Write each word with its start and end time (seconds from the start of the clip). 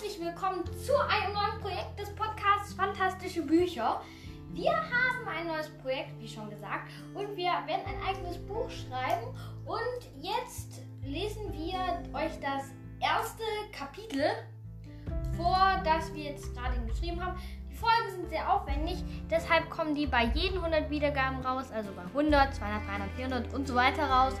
willkommen 0.00 0.64
zu 0.84 0.92
einem 1.06 1.34
neuen 1.34 1.60
Projekt 1.60 2.00
des 2.00 2.08
Podcasts 2.14 2.72
Fantastische 2.72 3.42
Bücher. 3.42 4.00
Wir 4.52 4.72
haben 4.72 5.28
ein 5.28 5.46
neues 5.46 5.68
Projekt, 5.78 6.18
wie 6.18 6.26
schon 6.26 6.48
gesagt, 6.48 6.90
und 7.14 7.36
wir 7.36 7.50
werden 7.66 7.84
ein 7.86 8.02
eigenes 8.08 8.38
Buch 8.38 8.70
schreiben. 8.70 9.26
Und 9.66 10.22
jetzt 10.22 10.80
lesen 11.04 11.52
wir 11.52 11.78
euch 12.18 12.32
das 12.40 12.72
erste 13.00 13.42
Kapitel 13.70 14.24
vor, 15.36 15.80
das 15.84 16.12
wir 16.14 16.24
jetzt 16.24 16.54
gerade 16.54 16.80
geschrieben 16.86 17.24
haben. 17.24 17.38
Die 17.70 17.76
Folgen 17.76 18.10
sind 18.12 18.30
sehr 18.30 18.50
aufwendig, 18.50 19.04
deshalb 19.30 19.68
kommen 19.68 19.94
die 19.94 20.06
bei 20.06 20.24
jeden 20.34 20.56
100 20.56 20.88
Wiedergaben 20.88 21.44
raus, 21.44 21.70
also 21.70 21.90
bei 21.92 22.02
100, 22.02 22.54
200, 22.54 22.88
300, 22.88 23.10
400 23.16 23.54
und 23.54 23.68
so 23.68 23.74
weiter 23.74 24.10
raus. 24.10 24.32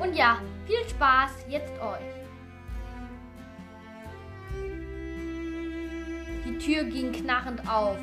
Und 0.00 0.14
ja, 0.14 0.40
viel 0.66 0.86
Spaß 0.88 1.46
jetzt 1.48 1.72
euch. 1.80 2.29
Die 6.50 6.58
Tür 6.58 6.82
ging 6.82 7.12
knarrend 7.12 7.60
auf. 7.68 7.96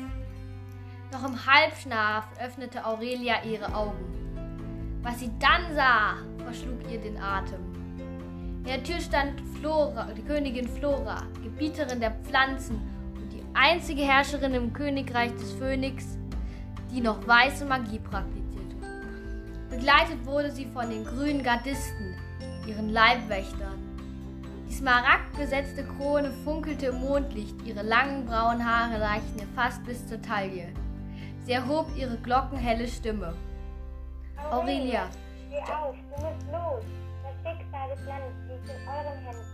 Noch 1.12 1.28
im 1.28 1.46
Halbschlaf 1.46 2.24
öffnete 2.42 2.86
Aurelia 2.86 3.44
ihre 3.44 3.74
Augen. 3.74 4.98
Was 5.02 5.20
sie 5.20 5.30
dann 5.38 5.74
sah, 5.74 6.14
verschlug 6.42 6.80
ihr 6.90 6.98
den 6.98 7.18
Atem. 7.18 7.60
In 8.60 8.64
der 8.64 8.82
Tür 8.82 9.00
stand 9.00 9.42
Flora, 9.60 10.08
die 10.16 10.22
Königin 10.22 10.66
Flora, 10.66 11.24
Gebieterin 11.42 12.00
der 12.00 12.12
Pflanzen 12.22 12.76
und 13.16 13.30
die 13.30 13.44
einzige 13.52 14.00
Herrscherin 14.00 14.54
im 14.54 14.72
Königreich 14.72 15.32
des 15.32 15.52
Phönix, 15.52 16.16
die 16.90 17.02
noch 17.02 17.26
weiße 17.26 17.66
Magie 17.66 17.98
praktizierte. 17.98 18.76
Begleitet 19.68 20.24
wurde 20.24 20.50
sie 20.50 20.66
von 20.72 20.88
den 20.88 21.04
grünen 21.04 21.42
Gardisten, 21.42 22.16
ihren 22.66 22.88
Leibwächtern. 22.88 23.87
Die 24.78 24.84
smaragdbesetzte 24.84 25.82
Krone 25.82 26.30
funkelte 26.44 26.86
im 26.86 27.00
Mondlicht, 27.00 27.60
ihre 27.66 27.82
langen 27.82 28.24
braunen 28.26 28.64
Haare 28.64 29.00
reichten 29.00 29.40
ihr 29.40 29.48
fast 29.56 29.84
bis 29.84 30.06
zur 30.06 30.22
Taille. 30.22 30.72
Sie 31.44 31.50
erhob 31.50 31.88
ihre 31.96 32.16
glockenhelle 32.18 32.86
Stimme. 32.86 33.34
Aurelia, 34.52 35.08
steh 35.48 35.72
auf, 35.72 35.96
du 35.96 36.22
musst 36.22 36.46
los. 36.52 36.84
Das 37.24 37.56
Schicksal 37.56 37.88
des 37.90 38.06
Landes 38.06 38.34
liegt 38.46 38.68
in 38.68 38.88
euren 38.88 39.18
Händen. 39.18 39.46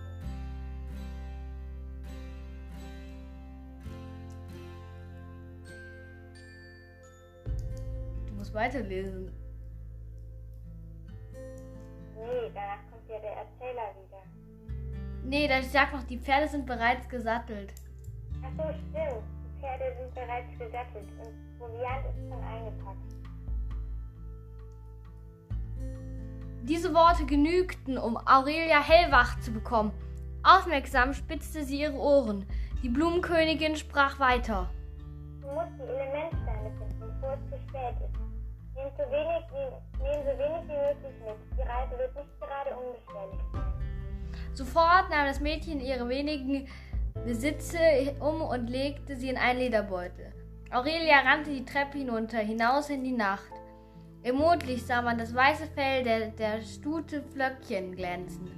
du 8.26 8.34
musst 8.34 8.52
weiterlesen. 8.52 9.32
Nee, 12.14 12.50
danach 12.52 12.80
kommt 12.90 13.08
ja 13.08 13.18
der 13.20 13.36
Erzähler 13.36 13.94
wieder. 13.96 14.33
Nee, 15.24 15.48
da 15.48 15.62
sagt 15.62 15.94
noch, 15.94 16.02
die 16.02 16.18
Pferde 16.18 16.48
sind 16.48 16.66
bereits 16.66 17.08
gesattelt. 17.08 17.72
Ach 18.42 18.50
so, 18.56 18.62
stimmt. 18.62 19.24
Die 19.42 19.60
Pferde 19.60 19.96
sind 19.98 20.14
bereits 20.14 20.58
gesattelt 20.58 21.08
und 21.18 21.58
Proviant 21.58 22.04
ist 22.06 22.28
schon 22.28 22.44
eingepackt. 22.44 22.98
Diese 26.62 26.94
Worte 26.94 27.24
genügten, 27.24 27.96
um 27.96 28.16
Aurelia 28.16 28.82
hellwach 28.82 29.40
zu 29.40 29.50
bekommen. 29.50 29.92
Aufmerksam 30.42 31.14
spitzte 31.14 31.64
sie 31.64 31.80
ihre 31.80 31.96
Ohren. 31.96 32.46
Die 32.82 32.90
Blumenkönigin 32.90 33.76
sprach 33.76 34.20
weiter. 34.20 34.68
Du 35.40 35.46
musst 35.48 35.72
die 35.78 35.82
Elementsteine 35.82 36.70
finden, 36.78 37.00
bevor 37.00 37.32
es 37.32 37.50
zu 37.50 37.58
spät 37.68 37.96
ist. 38.00 38.14
Nimm 38.74 38.90
so 38.96 39.10
wenig 39.10 39.44
wie, 39.52 40.02
nehm 40.02 40.22
so 40.22 40.38
wenig 40.38 40.68
wie 40.68 40.76
möglich 40.76 41.16
mit. 41.24 41.58
Die 41.58 41.62
Reise 41.62 41.98
wird 41.98 42.14
nicht 42.14 42.40
gerade 42.40 42.76
unbeschwerlich. 42.76 43.63
Sofort 44.54 45.10
nahm 45.10 45.26
das 45.26 45.40
Mädchen 45.40 45.80
ihre 45.80 46.08
wenigen 46.08 46.68
Besitze 47.24 47.78
um 48.20 48.40
und 48.40 48.68
legte 48.68 49.16
sie 49.16 49.28
in 49.28 49.36
einen 49.36 49.58
Lederbeutel. 49.58 50.32
Aurelia 50.70 51.20
rannte 51.20 51.50
die 51.50 51.64
Treppe 51.64 51.98
hinunter, 51.98 52.38
hinaus 52.38 52.88
in 52.88 53.02
die 53.02 53.12
Nacht. 53.12 53.50
Im 54.22 54.36
Mondlicht 54.36 54.86
sah 54.86 55.02
man 55.02 55.18
das 55.18 55.34
weiße 55.34 55.66
Fell 55.74 56.04
der, 56.04 56.28
der 56.28 56.62
Stute 56.62 57.22
Flöckchen 57.22 57.94
glänzen. 57.94 58.50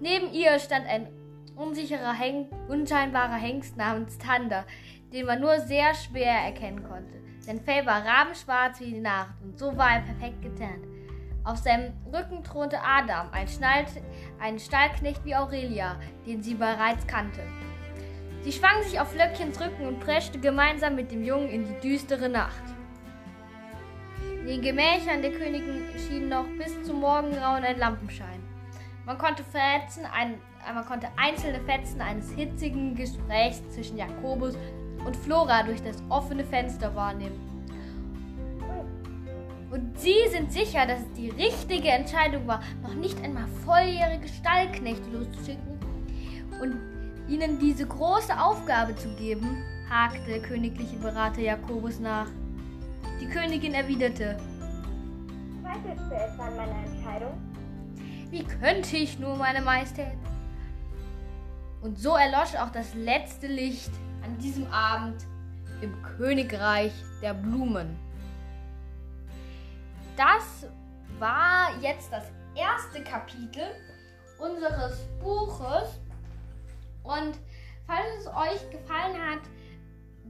Neben 0.00 0.32
ihr 0.32 0.58
stand 0.58 0.86
ein 0.86 1.08
unsicherer, 1.56 2.12
Hen 2.12 2.48
unscheinbarer 2.68 3.36
Hengst 3.36 3.76
namens 3.76 4.18
Tander, 4.18 4.66
den 5.12 5.26
man 5.26 5.40
nur 5.40 5.60
sehr 5.60 5.94
schwer 5.94 6.32
erkennen 6.44 6.82
konnte. 6.82 7.18
Sein 7.40 7.60
Fell 7.60 7.86
war 7.86 8.04
rabenschwarz 8.04 8.80
wie 8.80 8.92
die 8.92 9.00
Nacht 9.00 9.34
und 9.42 9.58
so 9.58 9.76
war 9.76 9.92
er 9.94 10.00
perfekt 10.00 10.42
getarnt. 10.42 10.95
Auf 11.46 11.58
seinem 11.58 11.92
Rücken 12.12 12.42
thronte 12.42 12.80
Adam, 12.82 13.28
ein, 13.30 13.46
Schnall 13.46 13.84
ein 14.40 14.58
Stallknecht 14.58 15.24
wie 15.24 15.36
Aurelia, 15.36 15.94
den 16.26 16.42
sie 16.42 16.54
bereits 16.54 17.06
kannte. 17.06 17.40
Sie 18.42 18.50
schwang 18.50 18.82
sich 18.82 18.98
auf 18.98 19.12
Flöckchens 19.12 19.60
Rücken 19.60 19.86
und 19.86 20.00
preschte 20.00 20.40
gemeinsam 20.40 20.96
mit 20.96 21.12
dem 21.12 21.22
Jungen 21.22 21.48
in 21.48 21.64
die 21.64 21.88
düstere 21.88 22.28
Nacht. 22.28 22.62
In 24.40 24.46
den 24.48 24.60
Gemächern 24.60 25.22
der 25.22 25.30
Königin 25.30 25.84
schien 25.96 26.28
noch 26.28 26.46
bis 26.58 26.82
zum 26.82 26.98
Morgengrauen 26.98 27.62
ein 27.62 27.78
Lampenschein. 27.78 28.42
Man 29.04 29.16
konnte, 29.16 29.44
Fetzen, 29.44 30.04
ein, 30.04 30.40
man 30.74 30.84
konnte 30.84 31.06
einzelne 31.16 31.60
Fetzen 31.60 32.00
eines 32.00 32.28
hitzigen 32.32 32.96
Gesprächs 32.96 33.62
zwischen 33.70 33.98
Jakobus 33.98 34.58
und 35.04 35.16
Flora 35.16 35.62
durch 35.62 35.80
das 35.80 36.02
offene 36.08 36.44
Fenster 36.44 36.92
wahrnehmen. 36.96 37.45
Und 39.70 39.98
Sie 39.98 40.14
sind 40.30 40.52
sicher, 40.52 40.86
dass 40.86 41.00
es 41.00 41.12
die 41.16 41.30
richtige 41.30 41.88
Entscheidung 41.88 42.46
war, 42.46 42.60
noch 42.82 42.94
nicht 42.94 43.20
einmal 43.22 43.46
volljährige 43.64 44.28
Stallknechte 44.28 45.08
loszuschicken 45.10 45.78
und 46.60 46.76
ihnen 47.28 47.58
diese 47.58 47.86
große 47.86 48.38
Aufgabe 48.38 48.94
zu 48.96 49.08
geben? 49.16 49.62
hakte 49.90 50.20
der 50.28 50.40
königliche 50.40 50.96
Berater 50.96 51.40
Jakobus 51.40 52.00
nach. 52.00 52.26
Die 53.20 53.26
Königin 53.26 53.72
erwiderte, 53.74 54.36
Zweifelst 55.62 56.10
du 56.10 56.14
etwa 56.14 56.46
an 56.46 56.56
meiner 56.56 56.86
Entscheidung? 56.86 57.32
wie 58.30 58.44
könnte 58.44 58.96
ich 58.96 59.18
nur, 59.18 59.36
meine 59.36 59.62
Majestät? 59.62 60.18
Und 61.82 61.98
so 61.98 62.16
erlosch 62.16 62.56
auch 62.56 62.70
das 62.70 62.94
letzte 62.94 63.46
Licht 63.46 63.90
an 64.24 64.36
diesem 64.38 64.66
Abend 64.72 65.24
im 65.80 65.92
Königreich 66.02 66.92
der 67.22 67.34
Blumen. 67.34 67.96
Das 70.16 70.66
war 71.18 71.76
jetzt 71.82 72.10
das 72.10 72.24
erste 72.54 73.04
Kapitel 73.04 73.64
unseres 74.38 75.06
Buches. 75.22 76.00
Und 77.02 77.38
falls 77.86 78.20
es 78.20 78.26
euch 78.26 78.70
gefallen 78.70 79.14
hat, 79.14 79.40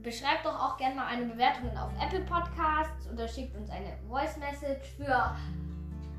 beschreibt 0.03 0.45
doch 0.45 0.59
auch 0.59 0.77
gerne 0.77 0.95
mal 0.95 1.07
eine 1.07 1.25
Bewertung 1.25 1.75
auf 1.77 1.91
Apple 2.01 2.19
Podcasts 2.21 3.07
oder 3.11 3.27
schickt 3.29 3.55
uns 3.55 3.69
eine 3.69 3.97
Voice 4.09 4.37
Message 4.37 4.89
für 4.97 5.35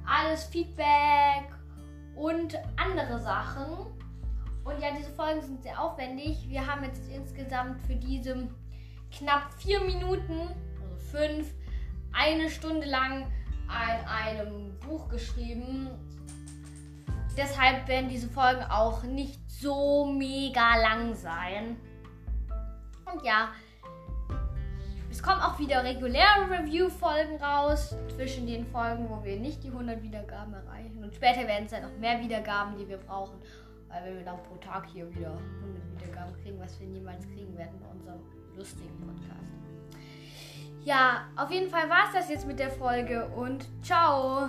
alles 0.06 0.44
Feedback 0.44 1.52
und 2.16 2.58
andere 2.76 3.20
Sachen. 3.20 3.86
Und 4.64 4.80
ja, 4.80 4.88
diese 4.96 5.12
Folgen 5.12 5.42
sind 5.42 5.62
sehr 5.62 5.80
aufwendig. 5.80 6.48
Wir 6.48 6.66
haben 6.66 6.84
jetzt 6.84 7.06
insgesamt 7.10 7.80
für 7.82 7.96
diese 7.96 8.48
knapp 9.12 9.52
vier 9.58 9.80
Minuten, 9.80 10.48
also 10.82 10.96
fünf, 11.10 11.52
eine 12.12 12.50
Stunde 12.50 12.86
lang 12.86 13.30
an 13.68 14.06
einem 14.06 14.78
Buch 14.80 15.08
geschrieben. 15.08 15.90
Deshalb 17.36 17.86
werden 17.86 18.08
diese 18.08 18.28
Folgen 18.28 18.64
auch 18.64 19.04
nicht 19.04 19.38
so 19.48 20.06
mega 20.06 20.76
lang 20.76 21.14
sein. 21.14 21.76
Und 23.12 23.22
ja, 23.22 23.50
es 25.10 25.22
kommen 25.22 25.40
auch 25.40 25.58
wieder 25.58 25.82
reguläre 25.82 26.50
Review-Folgen 26.50 27.42
raus 27.42 27.96
zwischen 28.14 28.46
den 28.46 28.64
Folgen, 28.66 29.08
wo 29.08 29.22
wir 29.24 29.38
nicht 29.38 29.64
die 29.64 29.68
100 29.68 30.02
Wiedergaben 30.02 30.52
erreichen. 30.54 31.02
Und 31.02 31.14
später 31.14 31.46
werden 31.46 31.64
es 31.64 31.70
dann 31.70 31.82
noch 31.82 31.98
mehr 31.98 32.20
Wiedergaben, 32.20 32.76
die 32.76 32.88
wir 32.88 32.98
brauchen. 32.98 33.38
Weil 33.88 34.04
wenn 34.04 34.18
wir 34.18 34.24
dann 34.24 34.42
pro 34.42 34.56
Tag 34.56 34.86
hier 34.86 35.08
wieder 35.14 35.30
100 35.30 35.90
Wiedergaben 35.92 36.34
kriegen, 36.42 36.60
was 36.60 36.78
wir 36.78 36.86
niemals 36.86 37.26
kriegen 37.26 37.56
werden 37.56 37.80
bei 37.80 37.88
unserem 37.88 38.20
lustigen 38.56 38.96
Podcast. 39.00 39.48
Ja, 40.84 41.26
auf 41.36 41.50
jeden 41.50 41.70
Fall 41.70 41.88
war 41.88 42.06
es 42.06 42.14
das 42.14 42.30
jetzt 42.30 42.46
mit 42.46 42.58
der 42.58 42.70
Folge 42.70 43.26
und 43.36 43.66
ciao! 43.82 44.48